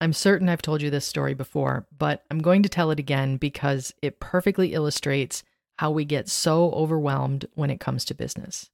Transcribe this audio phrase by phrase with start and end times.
[0.00, 3.36] I'm certain I've told you this story before, but I'm going to tell it again
[3.36, 5.42] because it perfectly illustrates
[5.78, 8.70] how we get so overwhelmed when it comes to business.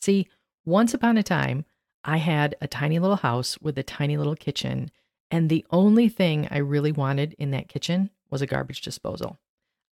[0.00, 0.28] See,
[0.66, 1.64] once upon a time,
[2.04, 4.90] I had a tiny little house with a tiny little kitchen,
[5.30, 9.38] and the only thing I really wanted in that kitchen was a garbage disposal.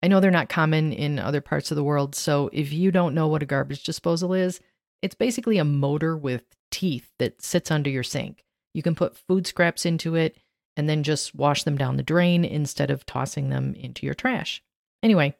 [0.02, 3.14] I know they're not common in other parts of the world, so if you don't
[3.14, 4.60] know what a garbage disposal is,
[5.00, 8.44] it's basically a motor with teeth that sits under your sink.
[8.74, 10.36] You can put food scraps into it
[10.76, 14.62] and then just wash them down the drain instead of tossing them into your trash.
[15.02, 15.34] Anyway,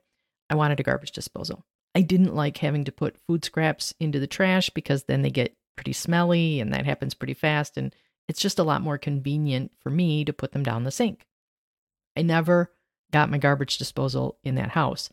[0.48, 1.64] I wanted a garbage disposal.
[1.94, 5.56] I didn't like having to put food scraps into the trash because then they get
[5.76, 7.76] pretty smelly and that happens pretty fast.
[7.76, 7.94] And
[8.28, 11.26] it's just a lot more convenient for me to put them down the sink.
[12.16, 12.72] I never
[13.12, 15.10] got my garbage disposal in that house,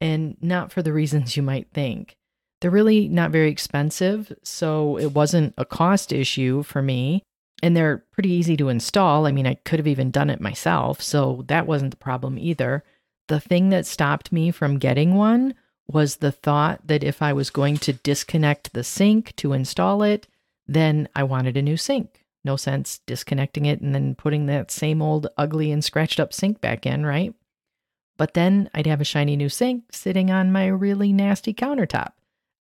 [0.00, 2.16] and not for the reasons you might think.
[2.60, 7.22] They're really not very expensive, so it wasn't a cost issue for me.
[7.62, 9.26] And they're pretty easy to install.
[9.26, 12.84] I mean, I could have even done it myself, so that wasn't the problem either.
[13.28, 15.54] The thing that stopped me from getting one
[15.86, 20.26] was the thought that if I was going to disconnect the sink to install it,
[20.66, 22.24] then I wanted a new sink.
[22.44, 26.60] No sense disconnecting it and then putting that same old ugly and scratched up sink
[26.60, 27.34] back in, right?
[28.16, 32.12] But then I'd have a shiny new sink sitting on my really nasty countertop.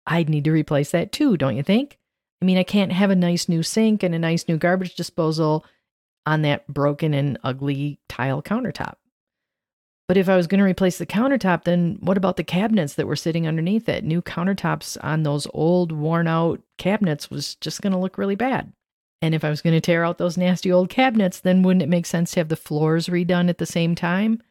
[0.06, 2.00] I'd need to replace that too, don't you think?
[2.44, 5.66] I mean, I can't have a nice new sink and a nice new garbage disposal
[6.26, 8.96] on that broken and ugly tile countertop.
[10.10, 13.08] But if I was going to replace the countertop, then what about the cabinets that
[13.08, 14.04] were sitting underneath it?
[14.04, 18.74] New countertops on those old, worn out cabinets was just going to look really bad.
[19.22, 21.88] And if I was going to tear out those nasty old cabinets, then wouldn't it
[21.88, 24.44] make sense to have the floors redone at the same time?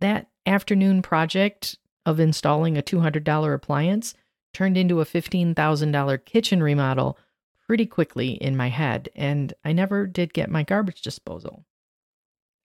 [0.00, 4.14] That afternoon project of installing a $200 appliance
[4.52, 7.16] turned into a $15,000 kitchen remodel
[7.68, 11.66] pretty quickly in my head, and I never did get my garbage disposal.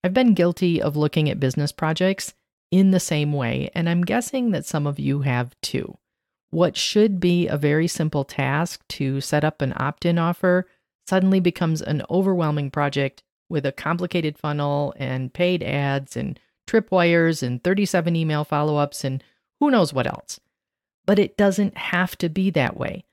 [0.04, 2.34] I've been guilty of looking at business projects
[2.72, 5.98] in the same way, and I'm guessing that some of you have too.
[6.50, 10.68] What should be a very simple task to set up an opt in offer
[11.08, 17.64] suddenly becomes an overwhelming project with a complicated funnel and paid ads and tripwires and
[17.64, 19.24] 37 email follow ups and
[19.60, 20.40] who knows what else.
[21.06, 23.04] But it doesn't have to be that way.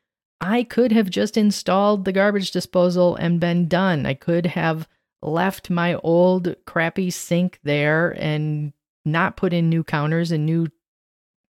[0.40, 4.06] I could have just installed the garbage disposal and been done.
[4.06, 4.88] I could have
[5.22, 8.72] left my old crappy sink there and
[9.04, 10.68] not put in new counters and new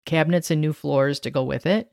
[0.05, 1.91] cabinets and new floors to go with it.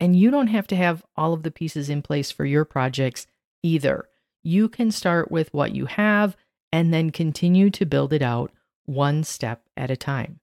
[0.00, 3.26] And you don't have to have all of the pieces in place for your projects
[3.62, 4.08] either.
[4.42, 6.36] You can start with what you have
[6.72, 8.50] and then continue to build it out
[8.86, 10.40] one step at a time.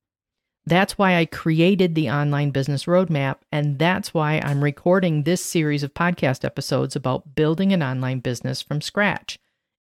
[0.66, 5.82] That's why I created the online business roadmap, and that's why I'm recording this series
[5.82, 9.40] of podcast episodes about building an online business from scratch.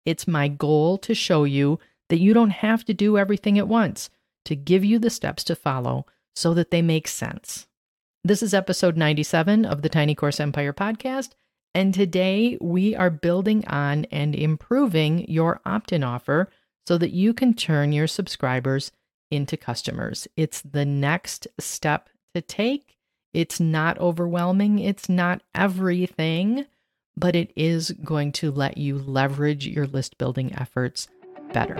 [0.05, 1.79] It's my goal to show you
[2.09, 4.11] that you don't have to do everything at once,
[4.45, 6.05] to give you the steps to follow
[6.35, 7.67] so that they make sense.
[8.23, 11.31] This is episode 97 of the Tiny Course Empire podcast,
[11.73, 16.51] and today we are building on and improving your opt in offer
[16.85, 18.91] so that you can turn your subscribers
[19.31, 20.27] into customers.
[20.35, 22.97] It's the next step to take.
[23.33, 26.65] It's not overwhelming, it's not everything,
[27.15, 31.07] but it is going to let you leverage your list building efforts
[31.53, 31.75] better.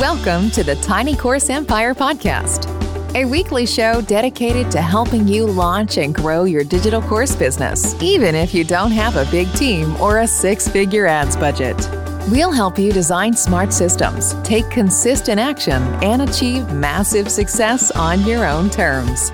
[0.00, 2.66] Welcome to the Tiny Course Empire podcast,
[3.14, 8.34] a weekly show dedicated to helping you launch and grow your digital course business, even
[8.34, 12.05] if you don't have a big team or a six figure ads budget.
[12.28, 18.44] We'll help you design smart systems, take consistent action, and achieve massive success on your
[18.44, 19.30] own terms.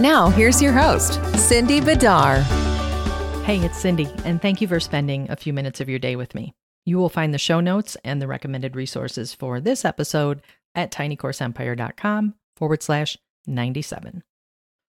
[0.00, 2.42] Now, here's your host, Cindy Bidar.
[3.44, 6.34] Hey, it's Cindy, and thank you for spending a few minutes of your day with
[6.34, 6.54] me.
[6.84, 10.42] You will find the show notes and the recommended resources for this episode
[10.74, 13.16] at tinycourseempire.com forward slash
[13.46, 14.24] 97.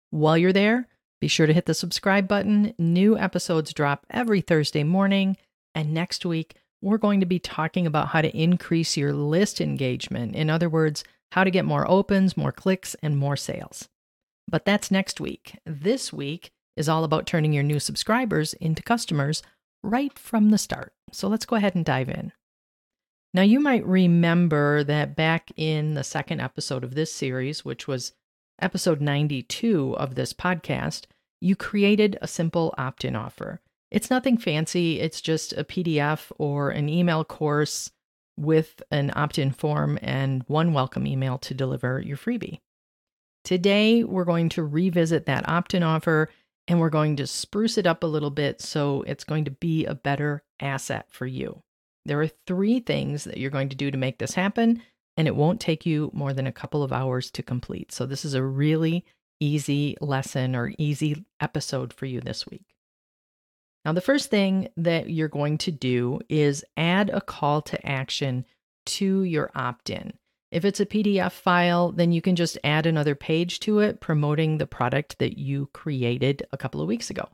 [0.08, 0.88] While you're there,
[1.20, 2.72] be sure to hit the subscribe button.
[2.78, 5.36] New episodes drop every Thursday morning,
[5.74, 10.36] and next week, we're going to be talking about how to increase your list engagement.
[10.36, 13.88] In other words, how to get more opens, more clicks, and more sales.
[14.46, 15.58] But that's next week.
[15.64, 19.42] This week is all about turning your new subscribers into customers
[19.82, 20.92] right from the start.
[21.10, 22.32] So let's go ahead and dive in.
[23.32, 28.12] Now, you might remember that back in the second episode of this series, which was
[28.60, 31.06] episode 92 of this podcast,
[31.40, 33.60] you created a simple opt in offer.
[33.94, 37.92] It's nothing fancy, it's just a PDF or an email course
[38.36, 42.58] with an opt in form and one welcome email to deliver your freebie.
[43.44, 46.28] Today, we're going to revisit that opt in offer
[46.66, 49.84] and we're going to spruce it up a little bit so it's going to be
[49.84, 51.62] a better asset for you.
[52.04, 54.82] There are three things that you're going to do to make this happen,
[55.16, 57.92] and it won't take you more than a couple of hours to complete.
[57.92, 59.04] So, this is a really
[59.38, 62.73] easy lesson or easy episode for you this week.
[63.84, 68.46] Now, the first thing that you're going to do is add a call to action
[68.86, 70.14] to your opt in.
[70.50, 74.58] If it's a PDF file, then you can just add another page to it promoting
[74.58, 77.28] the product that you created a couple of weeks ago.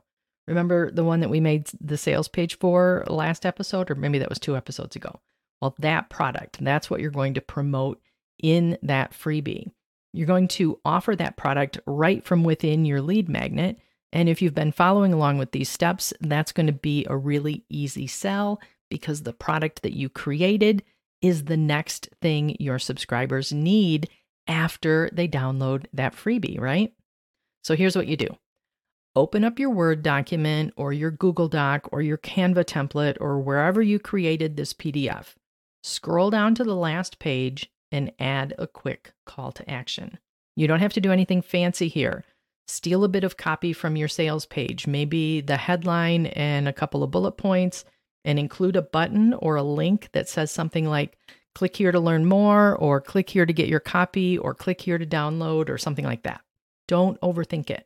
[0.47, 4.29] Remember the one that we made the sales page for last episode, or maybe that
[4.29, 5.19] was two episodes ago?
[5.61, 8.01] Well, that product, that's what you're going to promote
[8.41, 9.71] in that freebie.
[10.13, 13.77] You're going to offer that product right from within your lead magnet.
[14.13, 17.63] And if you've been following along with these steps, that's going to be a really
[17.69, 18.59] easy sell
[18.89, 20.83] because the product that you created
[21.21, 24.09] is the next thing your subscribers need
[24.47, 26.93] after they download that freebie, right?
[27.63, 28.27] So here's what you do
[29.15, 33.81] open up your Word document or your Google Doc or your Canva template or wherever
[33.81, 35.35] you created this PDF.
[35.83, 40.17] Scroll down to the last page and add a quick call to action.
[40.55, 42.23] You don't have to do anything fancy here.
[42.71, 47.03] Steal a bit of copy from your sales page, maybe the headline and a couple
[47.03, 47.83] of bullet points,
[48.23, 51.17] and include a button or a link that says something like,
[51.53, 54.97] click here to learn more, or click here to get your copy, or click here
[54.97, 56.39] to download, or something like that.
[56.87, 57.85] Don't overthink it.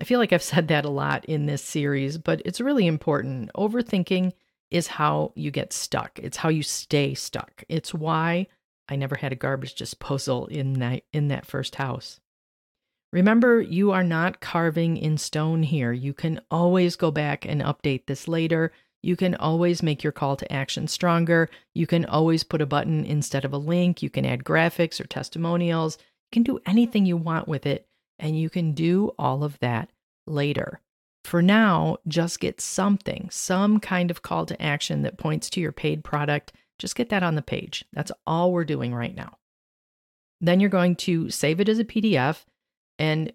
[0.00, 3.50] I feel like I've said that a lot in this series, but it's really important.
[3.56, 4.32] Overthinking
[4.70, 6.20] is how you get stuck.
[6.20, 7.64] It's how you stay stuck.
[7.68, 8.46] It's why
[8.88, 12.20] I never had a garbage disposal in that in that first house.
[13.12, 15.92] Remember, you are not carving in stone here.
[15.92, 18.72] You can always go back and update this later.
[19.02, 21.50] You can always make your call to action stronger.
[21.74, 24.02] You can always put a button instead of a link.
[24.02, 25.98] You can add graphics or testimonials.
[26.00, 27.86] You can do anything you want with it,
[28.18, 29.90] and you can do all of that
[30.26, 30.80] later.
[31.24, 35.72] For now, just get something, some kind of call to action that points to your
[35.72, 36.52] paid product.
[36.78, 37.84] Just get that on the page.
[37.92, 39.36] That's all we're doing right now.
[40.40, 42.44] Then you're going to save it as a PDF
[42.98, 43.32] and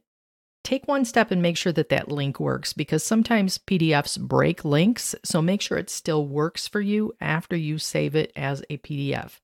[0.64, 5.16] take one step and make sure that that link works because sometimes PDFs break links.
[5.24, 9.40] So make sure it still works for you after you save it as a PDF.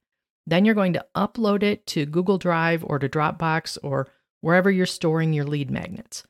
[0.45, 4.09] Then you're going to upload it to Google Drive or to Dropbox or
[4.41, 6.23] wherever you're storing your lead magnets.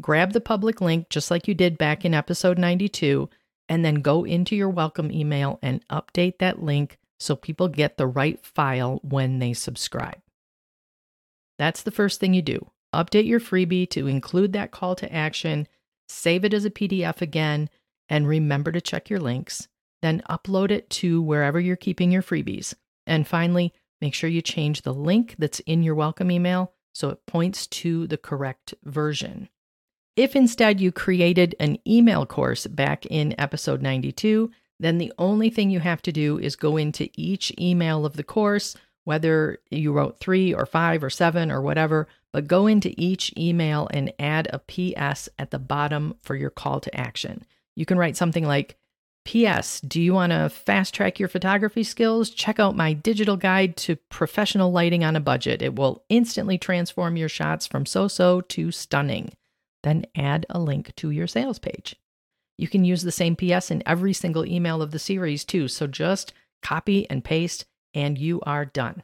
[0.00, 3.28] Grab the public link just like you did back in episode 92,
[3.68, 8.06] and then go into your welcome email and update that link so people get the
[8.06, 10.20] right file when they subscribe.
[11.58, 15.68] That's the first thing you do update your freebie to include that call to action,
[16.08, 17.68] save it as a PDF again,
[18.08, 19.68] and remember to check your links.
[20.00, 22.74] Then upload it to wherever you're keeping your freebies.
[23.06, 27.26] And finally, make sure you change the link that's in your welcome email so it
[27.26, 29.48] points to the correct version.
[30.16, 34.50] If instead you created an email course back in episode 92,
[34.80, 38.24] then the only thing you have to do is go into each email of the
[38.24, 43.32] course, whether you wrote three or five or seven or whatever, but go into each
[43.36, 47.44] email and add a PS at the bottom for your call to action.
[47.74, 48.76] You can write something like,
[49.24, 49.82] P.S.
[49.82, 52.30] Do you want to fast track your photography skills?
[52.30, 55.60] Check out my digital guide to professional lighting on a budget.
[55.60, 59.32] It will instantly transform your shots from so so to stunning.
[59.82, 61.94] Then add a link to your sales page.
[62.56, 65.86] You can use the same PS in every single email of the series too, so
[65.86, 66.32] just
[66.62, 69.02] copy and paste and you are done.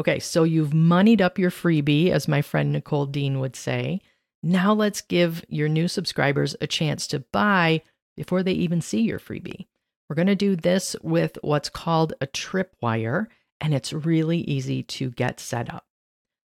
[0.00, 4.00] Okay, so you've moneyed up your freebie, as my friend Nicole Dean would say.
[4.42, 7.82] Now let's give your new subscribers a chance to buy
[8.16, 9.66] before they even see your freebie.
[10.08, 13.26] We're going to do this with what's called a tripwire,
[13.60, 15.84] and it's really easy to get set up.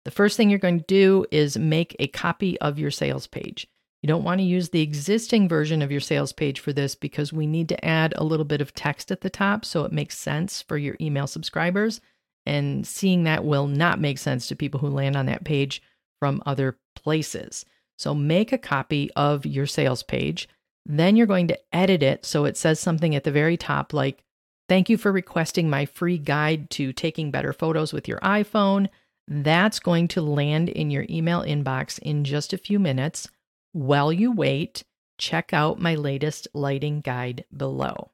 [0.05, 3.67] The first thing you're going to do is make a copy of your sales page.
[4.01, 7.33] You don't want to use the existing version of your sales page for this because
[7.33, 10.17] we need to add a little bit of text at the top so it makes
[10.17, 12.01] sense for your email subscribers
[12.45, 15.81] and seeing that will not make sense to people who land on that page
[16.19, 17.65] from other places.
[17.97, 20.47] So make a copy of your sales page.
[20.85, 24.23] Then you're going to edit it so it says something at the very top like,
[24.67, 28.89] Thank you for requesting my free guide to taking better photos with your iPhone.
[29.27, 33.29] That's going to land in your email inbox in just a few minutes.
[33.73, 34.83] While you wait,
[35.19, 38.09] check out my latest lighting guide below.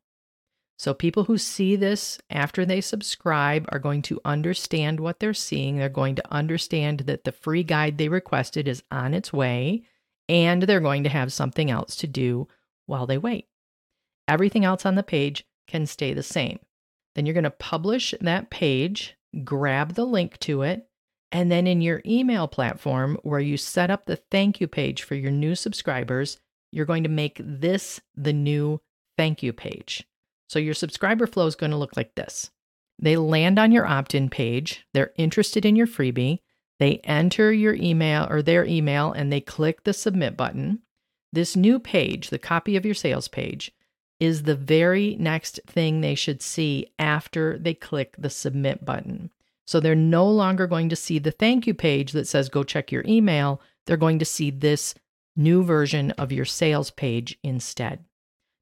[0.82, 5.78] So, people who see this after they subscribe are going to understand what they're seeing.
[5.78, 9.84] They're going to understand that the free guide they requested is on its way,
[10.28, 12.48] and they're going to have something else to do
[12.88, 13.46] while they wait.
[14.28, 16.58] Everything else on the page can stay the same.
[17.14, 20.88] Then you're going to publish that page, grab the link to it,
[21.32, 25.14] and then in your email platform where you set up the thank you page for
[25.14, 26.40] your new subscribers,
[26.72, 28.82] you're going to make this the new
[29.16, 30.08] thank you page.
[30.52, 32.52] So your subscriber flow is going to look like this.
[33.00, 36.40] They land on your opt in page, they're interested in your freebie,
[36.78, 40.80] they enter your email or their email and they click the submit button.
[41.32, 43.72] This new page, the copy of your sales page,
[44.20, 49.32] is the very next thing they should see after they click the submit button.
[49.66, 52.92] So they're no longer going to see the thank you page that says go check
[52.92, 53.62] your email.
[53.86, 54.96] They're going to see this
[55.34, 58.04] new version of your sales page instead.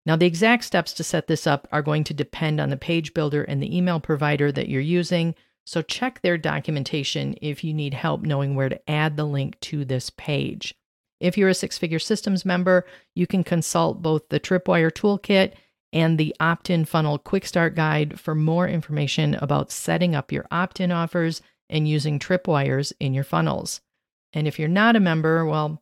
[0.05, 3.13] Now, the exact steps to set this up are going to depend on the page
[3.13, 5.35] builder and the email provider that you're using.
[5.65, 9.85] So, check their documentation if you need help knowing where to add the link to
[9.85, 10.73] this page.
[11.19, 15.53] If you're a six figure systems member, you can consult both the Tripwire Toolkit
[15.91, 20.45] and the opt in funnel quick start guide for more information about setting up your
[20.51, 23.81] opt in offers and using tripwires in your funnels.
[24.33, 25.81] And if you're not a member, well,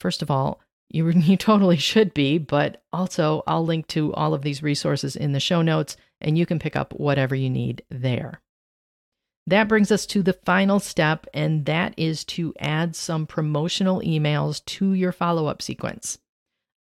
[0.00, 4.42] first of all, you, you totally should be, but also I'll link to all of
[4.42, 8.40] these resources in the show notes and you can pick up whatever you need there.
[9.46, 14.64] That brings us to the final step, and that is to add some promotional emails
[14.64, 16.18] to your follow up sequence.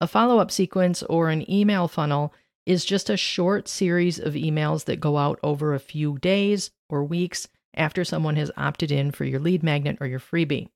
[0.01, 2.33] A follow up sequence or an email funnel
[2.65, 7.05] is just a short series of emails that go out over a few days or
[7.05, 10.69] weeks after someone has opted in for your lead magnet or your freebie.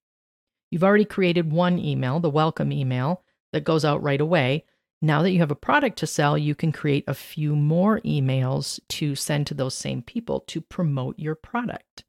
[0.70, 3.22] You've already created one email, the welcome email,
[3.52, 4.64] that goes out right away.
[5.00, 8.80] Now that you have a product to sell, you can create a few more emails
[8.90, 12.04] to send to those same people to promote your product.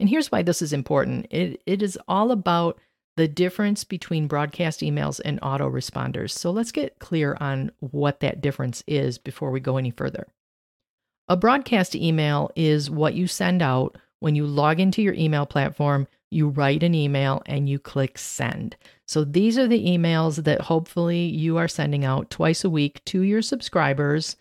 [0.00, 2.80] And here's why this is important it, it is all about
[3.16, 6.30] the difference between broadcast emails and autoresponders.
[6.30, 10.26] So let's get clear on what that difference is before we go any further.
[11.28, 16.06] A broadcast email is what you send out when you log into your email platform
[16.32, 18.76] you write an email and you click send.
[19.06, 23.20] So these are the emails that hopefully you are sending out twice a week to
[23.20, 24.36] your subscribers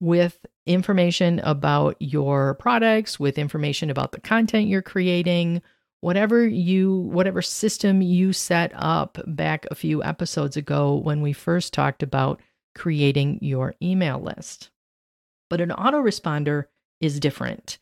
[0.00, 5.62] with information about your products, with information about the content you're creating,
[6.00, 11.72] whatever you whatever system you set up back a few episodes ago when we first
[11.72, 12.40] talked about
[12.74, 14.70] creating your email list.
[15.50, 16.64] But an autoresponder
[17.00, 17.78] is different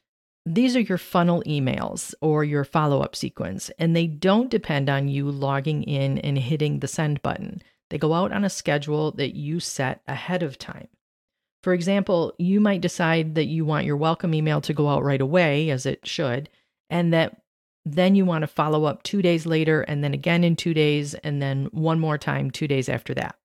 [0.49, 5.09] these are your funnel emails or your follow up sequence, and they don't depend on
[5.09, 7.61] you logging in and hitting the send button.
[7.91, 10.87] They go out on a schedule that you set ahead of time.
[11.65, 15.21] For example, you might decide that you want your welcome email to go out right
[15.21, 16.49] away, as it should,
[16.89, 17.43] and that
[17.85, 21.15] then you want to follow up two days later, and then again in two days,
[21.15, 23.37] and then one more time two days after that.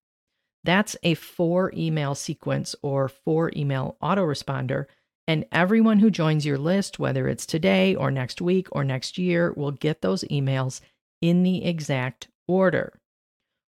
[0.62, 4.86] That's a four email sequence or four email autoresponder
[5.28, 9.52] and everyone who joins your list, whether it's today or next week or next year,
[9.52, 10.80] will get those emails
[11.20, 12.98] in the exact order.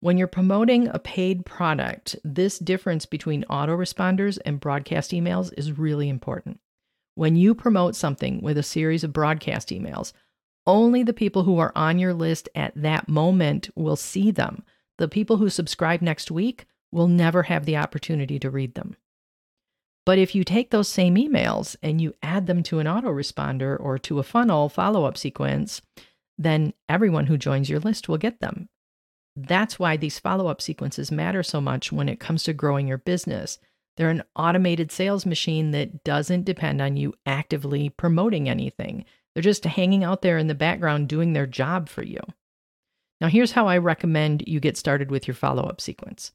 [0.00, 6.08] When you're promoting a paid product, this difference between autoresponders and broadcast emails is really
[6.08, 6.60] important.
[7.16, 10.12] When you promote something with a series of broadcast emails,
[10.66, 14.62] only the people who are on your list at that moment will see them.
[14.98, 18.96] The people who subscribe next week will never have the opportunity to read them.
[20.06, 23.98] But if you take those same emails and you add them to an autoresponder or
[23.98, 25.82] to a funnel follow up sequence,
[26.38, 28.68] then everyone who joins your list will get them.
[29.36, 32.98] That's why these follow up sequences matter so much when it comes to growing your
[32.98, 33.58] business.
[33.96, 39.04] They're an automated sales machine that doesn't depend on you actively promoting anything.
[39.34, 42.20] They're just hanging out there in the background doing their job for you.
[43.20, 46.32] Now, here's how I recommend you get started with your follow up sequence.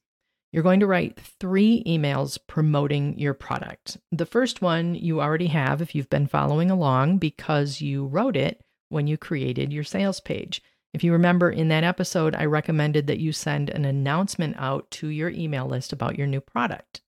[0.56, 3.98] You're going to write three emails promoting your product.
[4.14, 8.62] The first one you already have if you've been following along because you wrote it
[8.88, 10.62] when you created your sales page.
[10.94, 15.10] If you remember in that episode, I recommended that you send an announcement out to
[15.10, 17.02] your email list about your new product.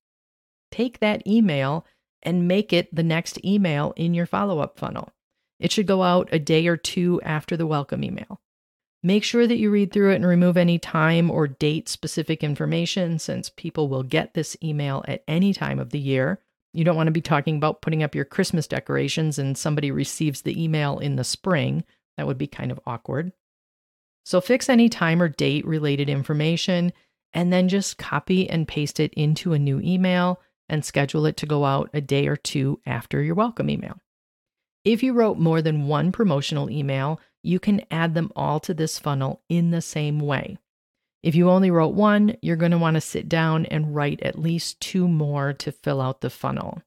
[0.70, 1.86] Take that email
[2.22, 5.14] and make it the next email in your follow up funnel.
[5.58, 8.42] It should go out a day or two after the welcome email.
[9.08, 13.20] Make sure that you read through it and remove any time or date specific information
[13.20, 16.42] since people will get this email at any time of the year.
[16.74, 20.42] You don't want to be talking about putting up your Christmas decorations and somebody receives
[20.42, 21.86] the email in the spring.
[22.18, 23.32] That would be kind of awkward.
[24.26, 26.92] So fix any time or date related information
[27.32, 31.46] and then just copy and paste it into a new email and schedule it to
[31.46, 34.02] go out a day or two after your welcome email.
[34.84, 39.00] If you wrote more than one promotional email, you can add them all to this
[39.00, 40.58] funnel in the same way.
[41.24, 44.40] If you only wrote one, you're going to want to sit down and write at
[44.40, 46.82] least two more to fill out the funnel.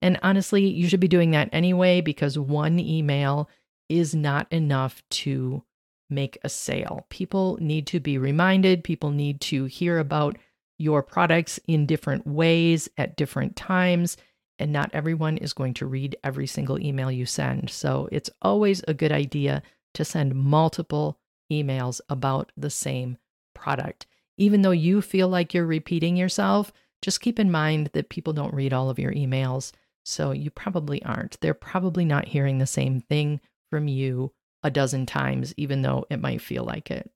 [0.00, 3.48] And honestly, you should be doing that anyway because one email
[3.88, 5.62] is not enough to
[6.10, 7.06] make a sale.
[7.10, 10.36] People need to be reminded, people need to hear about
[10.78, 14.16] your products in different ways at different times.
[14.58, 17.68] and not everyone is going to read every single email you send.
[17.68, 19.62] So it's always a good idea
[19.94, 21.18] to send multiple
[21.50, 23.18] emails about the same
[23.54, 24.06] product.
[24.38, 26.72] Even though you feel like you're repeating yourself,
[27.02, 29.72] just keep in mind that people don't read all of your emails.
[30.04, 31.40] So you probably aren't.
[31.40, 34.32] They're probably not hearing the same thing from you
[34.62, 37.10] a dozen times, even though it might feel like it.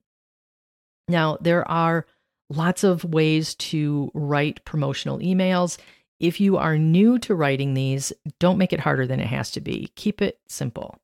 [1.07, 2.05] Now, there are
[2.49, 5.77] lots of ways to write promotional emails.
[6.19, 9.61] If you are new to writing these, don't make it harder than it has to
[9.61, 9.91] be.
[9.95, 10.99] Keep it simple.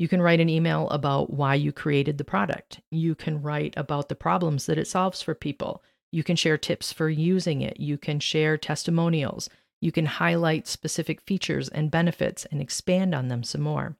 [0.00, 2.80] You can write an email about why you created the product.
[2.90, 5.84] You can write about the problems that it solves for people.
[6.10, 7.78] You can share tips for using it.
[7.78, 9.50] You can share testimonials.
[9.78, 13.98] You can highlight specific features and benefits and expand on them some more.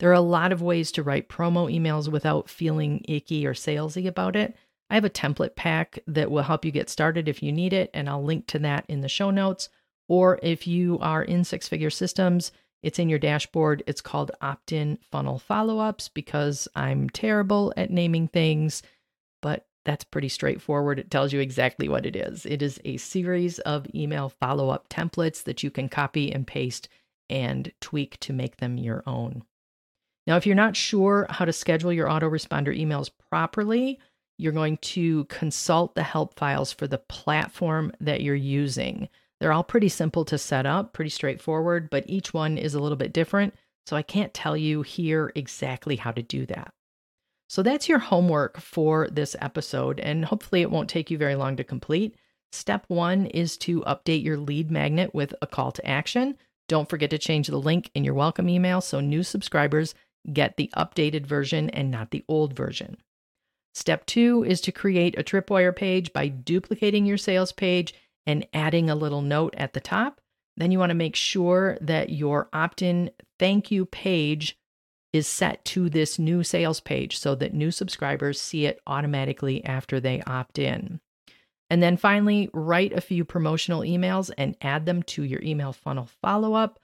[0.00, 4.06] There are a lot of ways to write promo emails without feeling icky or salesy
[4.06, 4.54] about it.
[4.90, 7.88] I have a template pack that will help you get started if you need it,
[7.94, 9.70] and I'll link to that in the show notes.
[10.08, 13.82] Or if you are in six figure systems, it's in your dashboard.
[13.86, 18.82] It's called opt in funnel follow ups because I'm terrible at naming things,
[19.42, 20.98] but that's pretty straightforward.
[20.98, 22.44] It tells you exactly what it is.
[22.46, 26.88] It is a series of email follow up templates that you can copy and paste
[27.30, 29.42] and tweak to make them your own.
[30.26, 33.98] Now, if you're not sure how to schedule your autoresponder emails properly,
[34.36, 39.08] you're going to consult the help files for the platform that you're using.
[39.40, 42.96] They're all pretty simple to set up, pretty straightforward, but each one is a little
[42.96, 43.54] bit different.
[43.86, 46.72] So I can't tell you here exactly how to do that.
[47.48, 51.56] So that's your homework for this episode, and hopefully it won't take you very long
[51.56, 52.14] to complete.
[52.52, 56.36] Step one is to update your lead magnet with a call to action.
[56.68, 59.94] Don't forget to change the link in your welcome email so new subscribers
[60.32, 62.98] get the updated version and not the old version.
[63.74, 67.94] Step two is to create a tripwire page by duplicating your sales page
[68.28, 70.20] and adding a little note at the top.
[70.58, 74.58] Then you want to make sure that your opt in thank you page
[75.14, 79.98] is set to this new sales page so that new subscribers see it automatically after
[79.98, 81.00] they opt in.
[81.70, 86.10] And then finally, write a few promotional emails and add them to your email funnel
[86.20, 86.78] follow up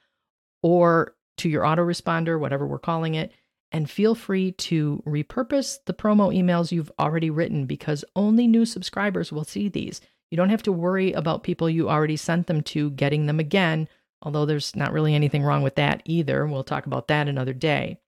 [0.63, 3.33] or to your autoresponder, whatever we're calling it.
[3.71, 9.31] And feel free to repurpose the promo emails you've already written because only new subscribers
[9.31, 10.01] will see these.
[10.31, 13.89] You don't have to worry about people you already sent them to getting them again,
[14.23, 16.47] although there's not really anything wrong with that either.
[16.47, 17.99] We'll talk about that another day.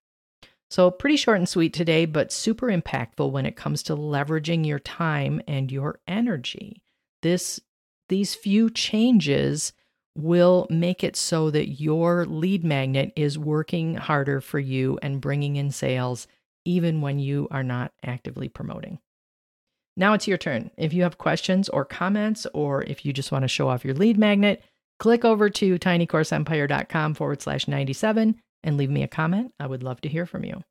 [0.69, 4.81] So, pretty short and sweet today, but super impactful when it comes to leveraging your
[4.81, 6.83] time and your energy.
[7.23, 7.61] This
[8.09, 9.73] these few changes
[10.17, 15.57] will make it so that your lead magnet is working harder for you and bringing
[15.57, 16.27] in sales
[16.65, 18.99] even when you are not actively promoting.
[19.97, 20.71] Now it's your turn.
[20.77, 23.95] If you have questions or comments, or if you just want to show off your
[23.95, 24.63] lead magnet,
[24.99, 29.53] click over to tinycourseempire.com forward slash 97 and leave me a comment.
[29.59, 30.63] I would love to hear from you.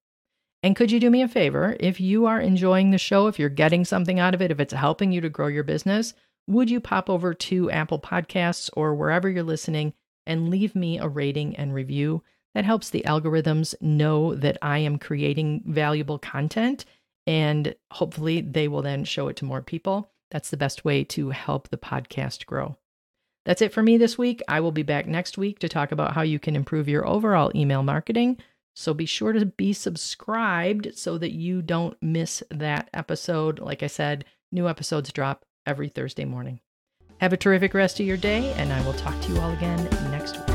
[0.62, 1.76] And could you do me a favor?
[1.80, 4.74] If you are enjoying the show, if you're getting something out of it, if it's
[4.74, 6.14] helping you to grow your business,
[6.48, 9.94] would you pop over to Apple Podcasts or wherever you're listening
[10.26, 12.24] and leave me a rating and review?
[12.54, 16.86] That helps the algorithms know that I am creating valuable content
[17.28, 20.12] and hopefully they will then show it to more people.
[20.32, 22.78] That's the best way to help the podcast grow.
[23.46, 24.42] That's it for me this week.
[24.48, 27.52] I will be back next week to talk about how you can improve your overall
[27.56, 28.38] email marketing.
[28.76, 33.60] So be sure to be subscribed so that you don't miss that episode.
[33.60, 36.60] Like I said, new episodes drop every Thursday morning.
[37.22, 39.86] Have a terrific rest of your day, and I will talk to you all again
[40.12, 40.55] next week.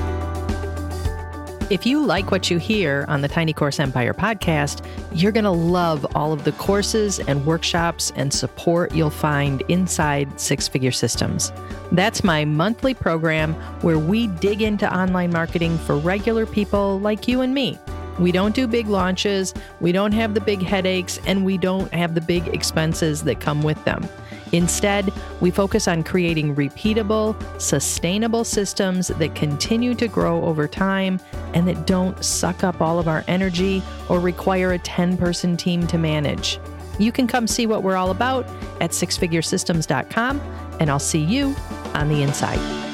[1.70, 5.50] If you like what you hear on the Tiny Course Empire podcast, you're going to
[5.52, 11.52] love all of the courses and workshops and support you'll find inside Six Figure Systems.
[11.92, 17.40] That's my monthly program where we dig into online marketing for regular people like you
[17.40, 17.78] and me.
[18.18, 22.16] We don't do big launches, we don't have the big headaches, and we don't have
[22.16, 24.08] the big expenses that come with them.
[24.52, 31.20] Instead, we focus on creating repeatable, sustainable systems that continue to grow over time
[31.54, 35.86] and that don't suck up all of our energy or require a 10 person team
[35.86, 36.58] to manage.
[36.98, 38.46] You can come see what we're all about
[38.80, 40.40] at sixfiguresystems.com,
[40.80, 41.54] and I'll see you
[41.94, 42.89] on the inside.